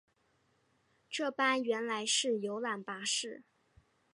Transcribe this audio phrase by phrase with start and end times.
[1.11, 3.43] 这班原来是游览巴士